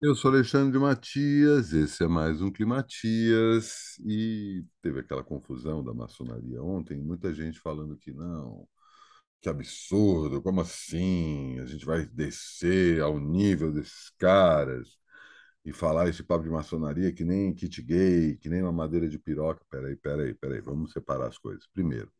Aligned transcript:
Eu 0.00 0.14
sou 0.14 0.30
Alexandre 0.30 0.78
Matias, 0.78 1.72
esse 1.72 2.04
é 2.04 2.06
mais 2.06 2.40
um 2.40 2.52
Climatias, 2.52 3.98
e 4.06 4.64
teve 4.80 5.00
aquela 5.00 5.24
confusão 5.24 5.82
da 5.82 5.92
maçonaria 5.92 6.62
ontem, 6.62 7.00
muita 7.02 7.34
gente 7.34 7.58
falando 7.58 7.96
que 7.96 8.12
não, 8.12 8.68
que 9.40 9.48
absurdo, 9.48 10.42
como 10.42 10.60
assim? 10.62 11.58
A 11.60 11.66
gente 11.66 11.86
vai 11.86 12.06
descer 12.06 13.02
ao 13.02 13.20
nível 13.20 13.72
desses 13.72 14.10
caras 14.18 14.88
e 15.64 15.72
falar 15.72 16.08
esse 16.08 16.22
papo 16.24 16.44
de 16.44 16.50
maçonaria 16.50 17.12
que 17.12 17.24
nem 17.24 17.54
kit 17.54 17.82
gay, 17.82 18.36
que 18.38 18.48
nem 18.50 18.62
uma 18.62 18.72
madeira 18.72 19.08
de 19.08 19.18
piroca. 19.18 19.64
Peraí, 19.70 19.96
peraí, 19.96 20.34
peraí, 20.34 20.60
vamos 20.60 20.92
separar 20.92 21.28
as 21.28 21.38
coisas. 21.38 21.66
Primeiro, 21.74 22.12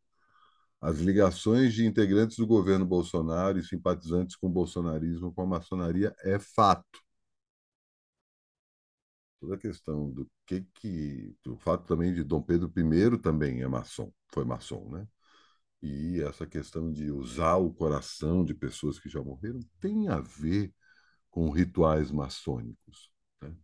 as 0.81 0.99
ligações 1.01 1.75
de 1.75 1.87
integrantes 1.87 2.39
do 2.39 2.47
governo 2.47 2.87
Bolsonaro 2.87 3.59
e 3.59 3.65
simpatizantes 3.65 4.37
com 4.37 4.49
o 4.49 4.51
bolsonarismo 4.51 5.33
com 5.35 5.43
a 5.43 5.47
maçonaria 5.47 6.15
é 6.25 6.39
fato 6.39 7.08
toda 9.41 9.55
a 9.55 9.59
questão 9.59 10.11
do 10.11 10.29
que 10.47 10.63
que 10.75 11.37
o 11.47 11.57
fato 11.57 11.87
também 11.87 12.13
de 12.15 12.25
Dom 12.25 12.43
Pedro 12.43 12.73
I 12.77 13.19
também 13.19 13.63
é 13.63 13.69
maçom, 13.69 14.13
foi 14.33 14.45
maçom, 14.45 14.91
né? 14.91 15.07
E 15.83 16.21
essa 16.23 16.47
questão 16.47 16.93
de 16.93 17.11
usar 17.11 17.57
o 17.57 17.73
coração 17.73 18.45
de 18.45 18.55
pessoas 18.55 18.99
que 18.99 19.09
já 19.09 19.23
morreram 19.23 19.61
tem 19.81 20.09
a 20.09 20.21
ver 20.21 20.73
com 21.31 21.51
rituais 21.51 22.11
maçônicos, 22.11 23.13
né? 23.43 23.55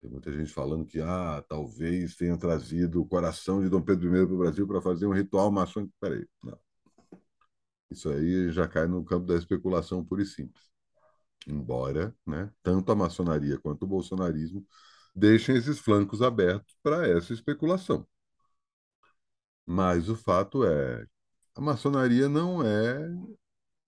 Tem 0.00 0.10
muita 0.10 0.32
gente 0.32 0.52
falando 0.52 0.86
que 0.86 1.00
ah, 1.00 1.44
talvez 1.48 2.16
tenha 2.16 2.36
trazido 2.38 3.00
o 3.02 3.06
coração 3.06 3.62
de 3.62 3.68
Dom 3.68 3.82
Pedro 3.82 4.08
I 4.16 4.26
para 4.26 4.34
o 4.34 4.38
Brasil 4.38 4.66
para 4.66 4.82
fazer 4.82 5.06
um 5.06 5.12
ritual 5.12 5.50
maçônico. 5.52 5.94
Peraí, 6.00 6.26
não. 6.42 6.58
Isso 7.90 8.08
aí 8.08 8.50
já 8.50 8.66
cai 8.66 8.86
no 8.86 9.04
campo 9.04 9.26
da 9.26 9.36
especulação 9.36 10.04
pura 10.04 10.22
e 10.22 10.26
simples. 10.26 10.64
Embora, 11.46 12.14
né, 12.26 12.50
tanto 12.62 12.92
a 12.92 12.96
maçonaria 12.96 13.58
quanto 13.58 13.84
o 13.84 13.86
bolsonarismo 13.88 14.66
deixem 15.14 15.56
esses 15.56 15.78
flancos 15.78 16.22
abertos 16.22 16.76
para 16.82 17.06
essa 17.08 17.32
especulação. 17.32 18.06
Mas 19.66 20.08
o 20.08 20.16
fato 20.16 20.64
é, 20.64 21.06
a 21.54 21.60
maçonaria 21.60 22.28
não 22.28 22.62
é 22.64 22.98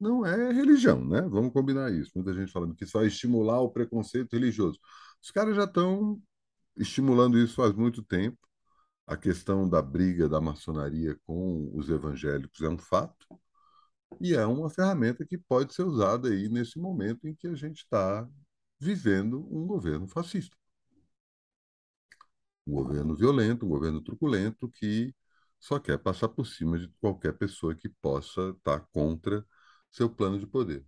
não 0.01 0.27
é 0.27 0.53
religião, 0.53 1.05
né? 1.05 1.23
Vamos 1.23 1.53
combinar 1.53 1.93
isso. 1.93 2.13
Muita 2.17 2.35
gente 2.35 2.53
falando 2.53 2.75
que 2.75 2.87
só 2.87 3.05
estimular 3.05 3.61
o 3.61 3.71
preconceito 3.71 4.33
religioso. 4.35 4.79
Os 5.23 5.31
caras 5.31 5.57
já 5.57 5.65
estão 5.65 6.21
estimulando 6.77 7.39
isso 7.39 7.57
faz 7.57 7.73
muito 7.75 8.03
tempo. 8.05 8.39
A 9.07 9.17
questão 9.17 9.69
da 9.69 9.83
briga 9.83 10.29
da 10.29 10.41
maçonaria 10.41 11.19
com 11.27 11.71
os 11.75 11.89
evangélicos 11.91 12.61
é 12.63 12.69
um 12.69 12.79
fato 12.79 13.27
e 14.21 14.35
é 14.35 14.47
uma 14.47 14.71
ferramenta 14.71 15.27
que 15.27 15.39
pode 15.39 15.75
ser 15.75 15.85
usada 15.85 16.29
aí 16.29 16.49
nesse 16.49 16.79
momento 16.79 17.27
em 17.29 17.35
que 17.35 17.47
a 17.49 17.55
gente 17.55 17.79
está 17.79 18.29
vivendo 18.81 19.47
um 19.51 19.67
governo 19.67 20.09
fascista 20.09 20.57
um 22.67 22.73
governo 22.73 23.15
violento, 23.17 23.67
um 23.67 23.69
governo 23.69 24.01
truculento 24.03 24.69
que 24.69 25.15
só 25.59 25.79
quer 25.79 25.99
passar 25.99 26.29
por 26.29 26.47
cima 26.47 26.79
de 26.79 26.89
qualquer 27.01 27.33
pessoa 27.37 27.75
que 27.75 27.89
possa 27.89 28.51
estar 28.51 28.81
contra 28.93 29.47
seu 29.91 30.11
plano 30.11 30.39
de 30.39 30.47
poder. 30.47 30.85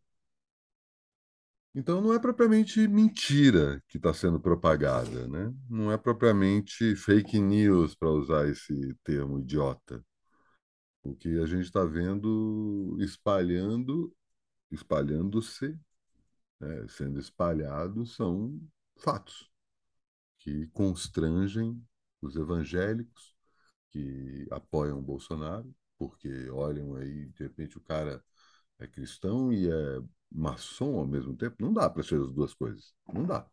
Então, 1.74 2.00
não 2.00 2.12
é 2.14 2.19
propriamente 2.19 2.88
mentira 2.88 3.82
que 3.88 3.98
está 3.98 4.12
sendo 4.14 4.41
propagada, 4.41 5.28
né? 5.28 5.54
Não 5.69 5.92
é 5.92 5.98
propriamente 5.98 6.97
fake 6.97 7.38
news, 7.38 7.94
para 7.94 8.10
usar 8.10 8.48
esse 8.48 8.94
termo 9.04 9.38
idiota. 9.41 10.02
O 11.02 11.14
que 11.14 11.38
a 11.38 11.47
gente 11.47 11.64
está 11.64 11.84
vendo 11.84 12.97
espalhando, 13.00 14.14
espalhando-se, 14.70 15.78
né? 16.60 16.86
sendo 16.88 17.20
espalhado, 17.20 18.06
são 18.06 18.60
fatos 18.98 19.45
que 20.47 20.69
constrangem 20.69 21.84
os 22.22 22.36
evangélicos 22.36 23.34
que 23.91 24.47
apoiam 24.53 25.03
Bolsonaro, 25.03 25.75
porque 25.98 26.48
olham 26.50 26.94
aí, 26.94 27.26
de 27.31 27.43
repente 27.43 27.76
o 27.78 27.81
cara 27.81 28.22
é 28.78 28.87
cristão 28.87 29.53
e 29.53 29.69
é 29.69 30.00
maçom 30.31 30.98
ao 31.00 31.06
mesmo 31.06 31.37
tempo. 31.37 31.56
Não 31.60 31.72
dá 31.72 31.91
para 31.91 32.04
ser 32.04 32.21
as 32.21 32.32
duas 32.32 32.54
coisas. 32.54 32.94
Não 33.12 33.25
dá. 33.26 33.44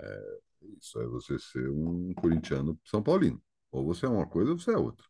É, 0.00 0.40
isso 0.80 1.00
é 1.00 1.06
você 1.08 1.38
ser 1.38 1.68
um 1.70 2.14
corintiano 2.14 2.78
São 2.84 3.02
Paulino. 3.02 3.42
Ou 3.72 3.84
você 3.84 4.06
é 4.06 4.08
uma 4.08 4.26
coisa 4.26 4.52
ou 4.52 4.58
você 4.58 4.72
é 4.72 4.78
outra. 4.78 5.06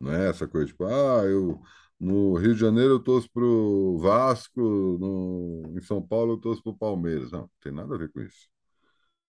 Não 0.00 0.12
é 0.12 0.30
essa 0.30 0.48
coisa 0.48 0.68
tipo, 0.68 0.84
ah, 0.84 1.24
eu 1.26 1.60
no 2.00 2.36
Rio 2.38 2.54
de 2.54 2.60
Janeiro 2.60 2.94
eu 2.94 3.00
torço 3.02 3.30
pro 3.30 3.98
Vasco, 3.98 4.60
no, 4.60 5.74
em 5.78 5.82
São 5.82 6.02
Paulo 6.02 6.34
eu 6.34 6.38
torço 6.38 6.62
pro 6.62 6.76
Palmeiras. 6.76 7.30
Não, 7.32 7.42
não 7.42 7.50
tem 7.60 7.72
nada 7.72 7.94
a 7.94 7.98
ver 7.98 8.10
com 8.12 8.20
isso. 8.22 8.48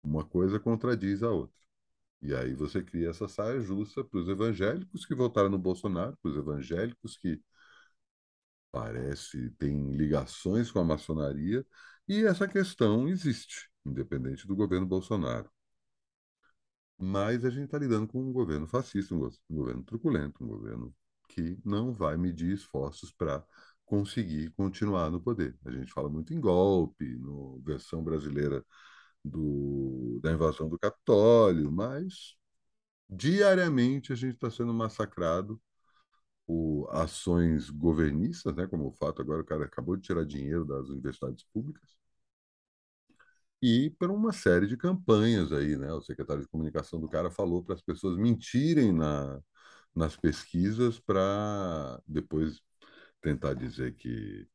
Uma 0.04 0.24
coisa 0.24 0.60
contradiz 0.60 1.22
a 1.24 1.30
outra. 1.30 1.56
E 2.22 2.34
aí 2.34 2.54
você 2.54 2.82
cria 2.82 3.10
essa 3.10 3.28
saia 3.28 3.60
justa 3.60 4.04
para 4.04 4.20
os 4.20 4.28
evangélicos 4.28 5.06
que 5.06 5.14
votaram 5.14 5.50
no 5.50 5.58
Bolsonaro, 5.58 6.16
para 6.22 6.30
os 6.32 6.36
evangélicos 6.38 7.16
que 7.18 7.42
parece 8.70 9.50
têm 9.52 9.92
ligações 9.92 10.70
com 10.70 10.78
a 10.80 10.84
maçonaria, 10.84 11.64
e 12.08 12.24
essa 12.24 12.46
questão 12.48 13.08
existe, 13.08 13.70
independente 13.84 14.46
do 14.46 14.54
governo 14.56 14.86
Bolsonaro. 14.86 15.50
Mas 16.98 17.44
a 17.44 17.50
gente 17.50 17.64
está 17.66 17.78
lidando 17.78 18.06
com 18.06 18.20
um 18.20 18.32
governo 18.32 18.66
fascista, 18.66 19.14
um 19.14 19.30
governo 19.50 19.82
truculento, 19.82 20.42
um 20.44 20.48
governo 20.48 20.94
que 21.28 21.58
não 21.64 21.92
vai 21.92 22.16
medir 22.16 22.52
esforços 22.52 23.12
para 23.12 23.44
conseguir 23.84 24.50
continuar 24.52 25.10
no 25.10 25.20
poder. 25.20 25.56
A 25.64 25.70
gente 25.70 25.92
fala 25.92 26.08
muito 26.08 26.32
em 26.32 26.40
golpe, 26.40 27.16
no 27.16 27.60
versão 27.62 28.02
brasileira 28.02 28.64
do, 29.24 30.20
da 30.22 30.32
invasão 30.32 30.68
do 30.68 30.78
Capitólio, 30.78 31.70
mas 31.72 32.36
diariamente 33.10 34.12
a 34.12 34.16
gente 34.16 34.34
está 34.36 34.50
sendo 34.50 34.74
massacrado 34.74 35.60
por 36.46 36.88
ações 36.92 37.70
governistas, 37.70 38.54
né, 38.56 38.66
como 38.66 38.88
o 38.88 38.92
fato 38.92 39.22
agora 39.22 39.42
o 39.42 39.46
cara 39.46 39.64
acabou 39.66 39.96
de 39.96 40.02
tirar 40.04 40.24
dinheiro 40.26 40.64
das 40.66 40.88
universidades 40.88 41.44
públicas, 41.52 41.90
e 43.62 43.90
por 43.98 44.10
uma 44.10 44.32
série 44.32 44.66
de 44.66 44.76
campanhas 44.76 45.52
aí, 45.52 45.76
né? 45.76 45.92
O 45.92 46.02
secretário 46.02 46.42
de 46.42 46.48
comunicação 46.48 47.00
do 47.00 47.08
cara 47.08 47.30
falou 47.30 47.62
para 47.64 47.74
as 47.74 47.82
pessoas 47.82 48.16
mentirem 48.18 48.92
na, 48.92 49.40
nas 49.94 50.16
pesquisas 50.16 51.00
para 51.00 52.00
depois 52.06 52.60
tentar 53.22 53.54
dizer 53.54 53.94
que 53.96 54.46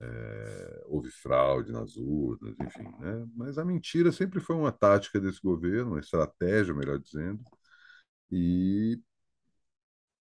é, 0.00 0.82
houve 0.86 1.10
fraude 1.10 1.72
nas 1.72 1.96
urnas, 1.96 2.54
enfim. 2.60 2.88
Né? 3.00 3.26
Mas 3.34 3.58
a 3.58 3.64
mentira 3.64 4.12
sempre 4.12 4.40
foi 4.40 4.56
uma 4.56 4.72
tática 4.72 5.20
desse 5.20 5.40
governo, 5.40 5.92
uma 5.92 6.00
estratégia, 6.00 6.74
melhor 6.74 6.98
dizendo, 6.98 7.42
e 8.30 9.00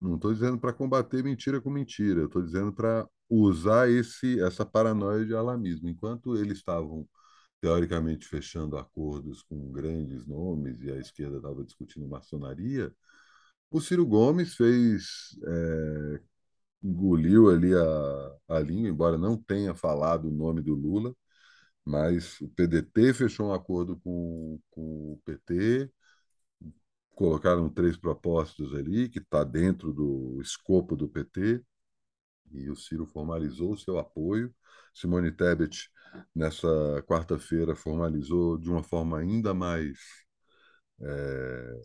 não 0.01 0.17
estou 0.17 0.33
dizendo 0.33 0.59
para 0.59 0.73
combater 0.73 1.23
mentira 1.25 1.61
com 1.61 1.71
mentira, 1.71 2.25
estou 2.25 2.43
dizendo 2.43 2.73
para 2.73 3.09
usar 3.29 3.89
esse, 3.91 4.41
essa 4.41 4.65
paranoia 4.67 5.25
de 5.25 5.35
alarmismo. 5.35 5.89
Enquanto 5.89 6.37
eles 6.37 6.59
estavam, 6.59 7.09
teoricamente, 7.61 8.27
fechando 8.29 8.77
acordos 8.77 9.43
com 9.43 9.73
grandes 9.73 10.27
nomes 10.27 10.81
e 10.83 10.91
a 10.91 10.97
esquerda 10.99 11.39
estava 11.39 11.65
discutindo 11.65 12.07
maçonaria, 12.09 12.95
o 13.71 13.81
Ciro 13.81 14.07
Gomes 14.07 14.55
fez 14.55 15.37
é, 15.47 16.21
engoliu 16.85 17.51
ali 17.51 17.75
a, 17.75 18.57
a 18.57 18.61
língua, 18.61 18.91
embora 18.91 19.19
não 19.19 19.37
tenha 19.37 19.75
falado 19.75 20.29
o 20.29 20.33
nome 20.33 20.63
do 20.63 20.75
Lula, 20.75 21.15
mas 21.85 22.41
o 22.41 22.49
PDT 22.51 23.15
fechou 23.15 23.49
um 23.49 23.55
acordo 23.55 23.99
com, 24.01 24.61
com 24.71 25.15
o 25.15 25.23
PT, 25.25 25.91
colocaram 27.15 27.69
três 27.69 27.97
propostas 27.97 28.73
ali, 28.75 29.09
que 29.09 29.19
está 29.19 29.45
dentro 29.45 29.93
do 29.93 30.41
escopo 30.43 30.97
do 30.97 31.09
PT, 31.09 31.63
e 32.53 32.71
o 32.71 32.77
Ciro 32.77 33.07
formalizou 33.07 33.73
o 33.73 33.79
seu 33.79 33.99
apoio. 33.99 34.55
Simone 34.95 35.33
Tebet, 35.33 35.91
nessa 36.35 36.69
quarta-feira, 37.07 37.75
formalizou 37.75 38.59
de 38.59 38.71
uma 38.71 38.83
forma 38.83 39.19
ainda 39.19 39.55
mais 39.55 39.99
é, 41.01 41.83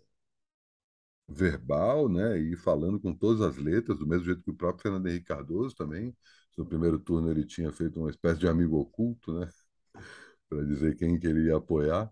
verbal, 1.30 2.10
né, 2.10 2.38
e 2.40 2.56
falando 2.56 3.00
com 3.00 3.14
todas 3.14 3.42
as 3.42 3.58
letras, 3.58 4.00
do 4.00 4.08
mesmo 4.08 4.26
jeito 4.26 4.42
que 4.44 4.52
o 4.52 4.56
próprio 4.56 4.84
Fernando 4.84 5.08
Henrique 5.08 5.26
Cardoso 5.28 5.76
também. 5.76 6.16
No 6.58 6.66
primeiro 6.66 7.00
turno 7.00 7.32
ele 7.32 7.46
tinha 7.46 7.72
feito 7.72 8.00
uma 8.00 8.10
espécie 8.10 8.40
de 8.40 8.48
amigo 8.48 8.78
oculto, 8.80 9.40
né, 9.40 9.50
para 10.50 10.66
dizer 10.66 10.96
quem 10.98 11.20
que 11.20 11.28
ele 11.28 11.48
ia 11.48 11.58
apoiar. 11.58 12.12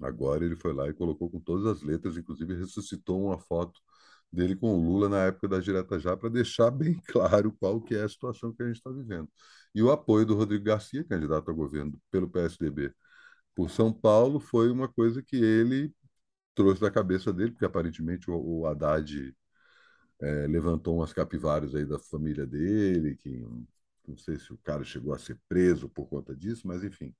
Agora 0.00 0.44
ele 0.44 0.56
foi 0.56 0.72
lá 0.74 0.88
e 0.88 0.94
colocou 0.94 1.30
com 1.30 1.40
todas 1.40 1.66
as 1.66 1.82
letras, 1.82 2.16
inclusive 2.16 2.54
ressuscitou 2.54 3.26
uma 3.26 3.38
foto 3.38 3.80
dele 4.32 4.56
com 4.56 4.74
o 4.74 4.82
Lula 4.84 5.08
na 5.08 5.24
época 5.24 5.48
da 5.48 5.60
direta 5.60 5.98
já 5.98 6.16
para 6.16 6.28
deixar 6.28 6.70
bem 6.70 7.00
claro 7.08 7.52
qual 7.58 7.80
que 7.80 7.94
é 7.94 8.02
a 8.02 8.08
situação 8.08 8.52
que 8.52 8.62
a 8.62 8.66
gente 8.66 8.76
está 8.76 8.90
vivendo. 8.90 9.28
E 9.74 9.82
o 9.82 9.90
apoio 9.90 10.26
do 10.26 10.34
Rodrigo 10.34 10.64
Garcia, 10.64 11.04
candidato 11.04 11.50
ao 11.50 11.56
governo 11.56 11.98
pelo 12.10 12.28
PSDB 12.28 12.92
por 13.54 13.70
São 13.70 13.92
Paulo, 13.92 14.40
foi 14.40 14.70
uma 14.70 14.88
coisa 14.88 15.22
que 15.22 15.36
ele 15.36 15.92
trouxe 16.56 16.80
da 16.80 16.90
cabeça 16.90 17.32
dele, 17.32 17.52
porque 17.52 17.66
aparentemente 17.66 18.30
o, 18.30 18.36
o 18.36 18.66
Haddad 18.66 19.36
é, 20.20 20.46
levantou 20.48 20.96
umas 20.96 21.12
capivaras 21.12 21.74
aí 21.74 21.86
da 21.86 21.98
família 21.98 22.46
dele, 22.46 23.16
que 23.16 23.30
não 24.06 24.16
sei 24.16 24.38
se 24.38 24.52
o 24.52 24.58
cara 24.58 24.84
chegou 24.84 25.14
a 25.14 25.18
ser 25.18 25.38
preso 25.48 25.88
por 25.88 26.08
conta 26.08 26.34
disso, 26.36 26.66
mas 26.66 26.84
enfim. 26.84 27.14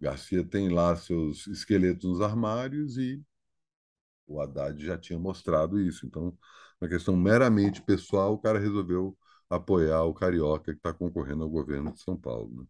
Garcia 0.00 0.44
tem 0.44 0.68
lá 0.70 0.96
seus 0.96 1.46
esqueletos 1.48 2.04
nos 2.10 2.20
armários 2.20 2.98
e 2.98 3.22
o 4.26 4.40
Haddad 4.40 4.84
já 4.84 4.98
tinha 4.98 5.18
mostrado 5.18 5.80
isso. 5.80 6.06
Então, 6.06 6.36
uma 6.80 6.88
questão 6.88 7.16
meramente 7.16 7.82
pessoal, 7.82 8.34
o 8.34 8.38
cara 8.38 8.58
resolveu 8.58 9.16
apoiar 9.50 10.04
o 10.04 10.14
Carioca 10.14 10.72
que 10.72 10.78
está 10.78 10.92
concorrendo 10.92 11.42
ao 11.44 11.50
governo 11.50 11.92
de 11.92 12.00
São 12.02 12.16
Paulo. 12.16 12.62
Né? 12.62 12.66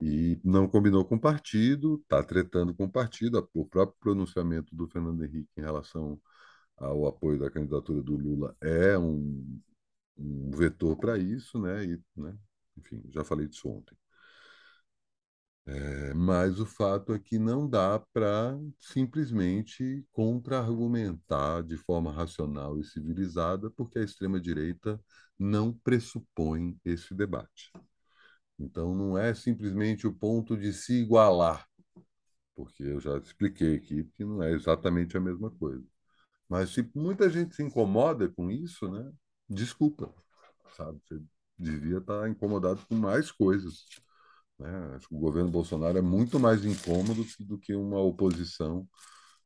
E 0.00 0.40
não 0.44 0.68
combinou 0.68 1.04
com 1.04 1.16
o 1.16 1.20
partido, 1.20 2.00
está 2.02 2.22
tretando 2.22 2.74
com 2.74 2.84
o 2.84 2.92
partido. 2.92 3.48
O 3.54 3.66
próprio 3.66 3.98
pronunciamento 4.00 4.74
do 4.74 4.88
Fernando 4.88 5.24
Henrique 5.24 5.50
em 5.56 5.60
relação 5.62 6.20
ao 6.76 7.06
apoio 7.06 7.38
da 7.38 7.50
candidatura 7.50 8.02
do 8.02 8.16
Lula 8.16 8.56
é 8.60 8.96
um, 8.98 9.60
um 10.16 10.50
vetor 10.52 10.96
para 10.96 11.18
isso, 11.18 11.60
né? 11.60 11.84
E, 11.84 12.00
né? 12.16 12.36
Enfim, 12.76 13.02
já 13.10 13.24
falei 13.24 13.48
disso 13.48 13.68
ontem. 13.68 13.96
É, 15.66 16.14
mas 16.14 16.58
o 16.60 16.64
fato 16.66 17.12
é 17.12 17.18
que 17.18 17.38
não 17.38 17.68
dá 17.68 17.98
para 18.12 18.58
simplesmente 18.80 20.02
contra-argumentar 20.12 21.62
de 21.62 21.76
forma 21.76 22.10
racional 22.10 22.78
e 22.80 22.84
civilizada, 22.84 23.70
porque 23.72 23.98
a 23.98 24.02
extrema-direita 24.02 24.98
não 25.38 25.72
pressupõe 25.72 26.74
esse 26.86 27.14
debate. 27.14 27.70
Então, 28.58 28.94
não 28.94 29.16
é 29.16 29.34
simplesmente 29.34 30.06
o 30.06 30.12
ponto 30.12 30.56
de 30.56 30.72
se 30.72 31.00
igualar, 31.02 31.66
porque 32.54 32.82
eu 32.82 33.00
já 33.00 33.16
expliquei 33.18 33.76
aqui 33.76 34.04
que 34.16 34.24
não 34.24 34.42
é 34.42 34.52
exatamente 34.52 35.16
a 35.16 35.20
mesma 35.20 35.50
coisa. 35.50 35.84
Mas 36.48 36.70
se 36.70 36.90
muita 36.94 37.30
gente 37.30 37.54
se 37.54 37.62
incomoda 37.62 38.28
com 38.28 38.50
isso, 38.50 38.90
né? 38.90 39.12
Desculpa, 39.48 40.12
sabe? 40.76 41.00
Você 41.06 41.22
devia 41.58 41.98
estar 41.98 42.28
incomodado 42.28 42.84
com 42.88 42.94
mais 42.96 43.30
coisas. 43.30 43.84
Né? 44.58 44.68
Acho 44.96 45.08
que 45.08 45.14
o 45.14 45.18
governo 45.18 45.50
Bolsonaro 45.50 45.98
é 45.98 46.02
muito 46.02 46.40
mais 46.40 46.64
incômodo 46.64 47.24
do 47.40 47.58
que 47.58 47.74
uma 47.74 48.00
oposição 48.00 48.88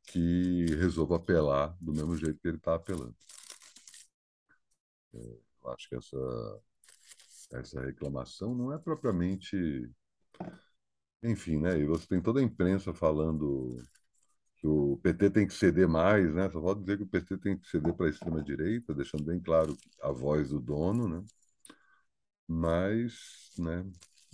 que 0.04 0.66
resolva 0.76 1.16
apelar 1.16 1.76
do 1.80 1.92
mesmo 1.92 2.16
jeito 2.16 2.40
que 2.40 2.48
ele 2.48 2.56
está 2.56 2.74
apelando. 2.74 3.14
É, 5.14 5.38
acho 5.72 5.88
que 5.88 5.96
essa 5.96 6.60
essa 7.52 7.81
reclamação 7.81 8.54
não 8.54 8.72
é 8.72 8.78
propriamente. 8.78 9.90
Enfim, 11.22 11.58
né? 11.58 11.78
E 11.78 11.87
você 11.87 12.06
tem 12.06 12.20
toda 12.20 12.40
a 12.40 12.43
imprensa 12.43 12.93
falando 12.93 13.81
que 14.56 14.66
o 14.66 14.96
PT 15.02 15.31
tem 15.31 15.46
que 15.46 15.54
ceder 15.54 15.88
mais, 15.88 16.34
né? 16.34 16.50
Só 16.50 16.60
pode 16.60 16.81
dizer 16.81 16.96
que 16.96 17.02
o 17.04 17.08
PT 17.08 17.38
tem 17.38 17.58
que 17.58 17.69
ceder 17.69 17.94
para 17.94 18.06
a 18.06 18.10
extrema-direita, 18.10 18.94
deixando 18.94 19.25
bem 19.25 19.40
claro 19.40 19.76
a 20.00 20.10
voz 20.10 20.50
do 20.50 20.60
dono, 20.60 21.08
né? 21.08 21.25
Mas, 22.46 23.50
né? 23.58 23.84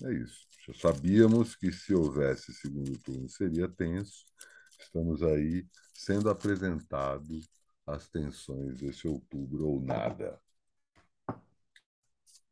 É 0.04 0.12
isso. 0.12 0.46
Já 0.66 0.74
sabíamos 0.74 1.56
que 1.56 1.72
se 1.72 1.94
houvesse 1.94 2.52
segundo 2.52 2.98
turno 2.98 3.28
seria 3.28 3.68
tenso. 3.68 4.24
Estamos 4.78 5.22
aí 5.22 5.66
sendo 5.94 6.30
apresentado 6.30 7.40
as 7.86 8.08
tensões 8.08 8.78
desse 8.78 9.08
outubro 9.08 9.66
ou 9.66 9.80
nada. 9.80 10.40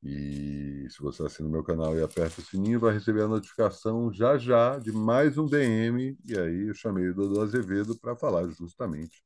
E 0.07 0.89
se 0.89 1.03
você 1.03 1.25
assina 1.25 1.49
o 1.49 1.51
meu 1.51 1.65
canal 1.65 1.97
e 1.99 2.03
aperta 2.03 2.41
o 2.41 2.45
sininho, 2.45 2.79
vai 2.79 2.95
receber 2.95 3.23
a 3.23 3.29
notificação 3.29 4.13
já 4.13 4.39
já 4.39 4.79
de 4.79 4.93
mais 4.93 5.37
um 5.37 5.47
DM. 5.47 6.17
E 6.25 6.39
aí 6.39 6.69
eu 6.69 6.75
chamei 6.75 7.09
o 7.09 7.15
Dodô 7.15 7.43
Azevedo 7.43 7.99
para 7.99 8.15
falar 8.15 8.49
justamente 8.51 9.25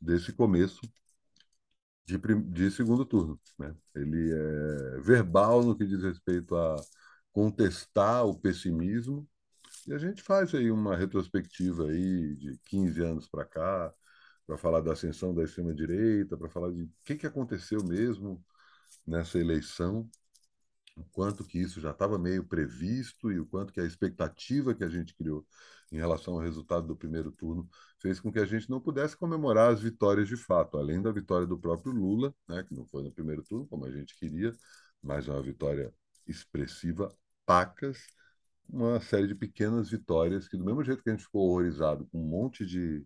desse 0.00 0.32
começo 0.32 0.80
de, 2.04 2.18
de 2.18 2.70
segundo 2.72 3.04
turno. 3.04 3.40
Né? 3.58 3.74
Ele 3.94 4.32
é 4.32 5.00
verbal 5.00 5.62
no 5.62 5.76
que 5.76 5.86
diz 5.86 6.02
respeito 6.02 6.56
a 6.56 6.76
contestar 7.32 8.26
o 8.26 8.34
pessimismo. 8.36 9.28
E 9.86 9.94
a 9.94 9.98
gente 9.98 10.22
faz 10.22 10.52
aí 10.54 10.70
uma 10.72 10.96
retrospectiva 10.96 11.88
aí 11.88 12.34
de 12.36 12.58
15 12.64 13.00
anos 13.02 13.28
para 13.28 13.44
cá, 13.44 13.94
para 14.46 14.58
falar 14.58 14.80
da 14.80 14.92
ascensão 14.92 15.32
da 15.34 15.44
extrema-direita, 15.44 16.36
para 16.36 16.48
falar 16.48 16.72
de 16.72 16.82
o 16.82 16.90
que, 17.04 17.16
que 17.16 17.26
aconteceu 17.26 17.84
mesmo 17.84 18.44
nessa 19.06 19.38
eleição, 19.38 20.08
o 20.96 21.04
quanto 21.12 21.44
que 21.44 21.58
isso 21.58 21.80
já 21.80 21.90
estava 21.90 22.18
meio 22.18 22.44
previsto 22.44 23.30
e 23.30 23.38
o 23.38 23.46
quanto 23.46 23.72
que 23.72 23.80
a 23.80 23.84
expectativa 23.84 24.74
que 24.74 24.84
a 24.84 24.88
gente 24.88 25.14
criou 25.14 25.46
em 25.92 25.96
relação 25.96 26.34
ao 26.34 26.40
resultado 26.40 26.86
do 26.86 26.96
primeiro 26.96 27.30
turno 27.30 27.68
fez 28.00 28.18
com 28.18 28.32
que 28.32 28.38
a 28.38 28.46
gente 28.46 28.68
não 28.70 28.80
pudesse 28.80 29.16
comemorar 29.16 29.72
as 29.72 29.80
vitórias 29.80 30.26
de 30.26 30.36
fato, 30.36 30.78
além 30.78 31.00
da 31.00 31.12
vitória 31.12 31.46
do 31.46 31.58
próprio 31.58 31.92
Lula, 31.92 32.34
né, 32.48 32.62
que 32.64 32.74
não 32.74 32.86
foi 32.86 33.02
no 33.02 33.12
primeiro 33.12 33.42
turno 33.44 33.66
como 33.66 33.84
a 33.84 33.90
gente 33.90 34.16
queria, 34.18 34.52
mas 35.02 35.28
uma 35.28 35.40
vitória 35.42 35.92
expressiva, 36.26 37.14
pacas, 37.44 37.98
uma 38.68 39.00
série 39.00 39.28
de 39.28 39.34
pequenas 39.34 39.90
vitórias 39.90 40.48
que 40.48 40.56
do 40.56 40.64
mesmo 40.64 40.82
jeito 40.82 41.02
que 41.02 41.10
a 41.10 41.12
gente 41.12 41.24
ficou 41.24 41.48
horrorizado 41.48 42.06
com 42.06 42.20
um 42.20 42.28
monte 42.28 42.66
de 42.66 43.04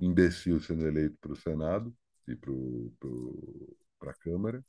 imbecil 0.00 0.60
sendo 0.60 0.86
eleito 0.86 1.16
para 1.20 1.32
o 1.32 1.36
Senado 1.36 1.94
e 2.26 2.34
para 2.36 4.10
a 4.10 4.14
Câmara, 4.14 4.64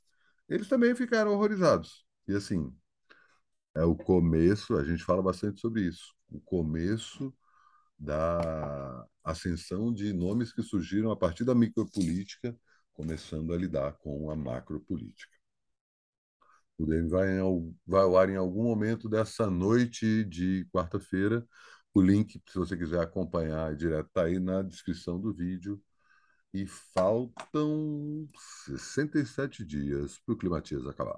eles 0.50 0.68
também 0.68 0.96
ficaram 0.96 1.34
horrorizados. 1.34 2.06
E 2.28 2.36
assim, 2.36 2.74
é 3.75 3.84
o 3.84 3.96
começo, 3.96 4.75
a 4.75 4.84
gente 4.84 5.04
fala 5.04 5.22
bastante 5.22 5.60
sobre 5.62 5.81
isso, 5.84 6.13
o 6.30 6.40
começo 6.42 7.34
da 7.98 9.06
ascensão 9.24 9.94
de 9.94 10.13
nomes 10.13 10.54
que 10.54 10.63
surgiram 10.63 11.12
a 11.12 11.18
partir 11.18 11.46
da 11.46 11.56
micropolítica, 11.56 12.57
começando 12.94 13.54
a 13.54 13.57
lidar 13.57 13.94
com 14.00 14.30
a 14.31 14.36
macropolítica. 14.36 15.38
O 16.78 16.86
DM 16.86 17.10
vai, 17.10 17.28
vai 17.86 18.02
ao 18.02 18.18
ar 18.18 18.30
em 18.30 18.38
algum 18.38 18.63
momento 18.63 19.10
dessa 19.10 19.50
noite 19.50 20.24
de 20.25 20.66
quarta-feira. 20.74 21.45
O 21.94 22.02
link, 22.02 22.42
se 22.48 22.57
você 22.57 22.78
quiser 22.78 23.02
acompanhar 23.02 23.75
direto, 23.75 24.07
está 24.07 24.24
aí 24.25 24.40
na 24.40 24.62
descrição 24.62 25.19
do 25.19 25.34
vídeo. 25.34 25.81
E 26.54 26.66
faltam 26.66 28.28
67 28.66 29.63
dias 29.63 30.18
para 30.18 30.34
o 30.34 30.38
Climatias 30.38 30.86
acabar. 30.88 31.07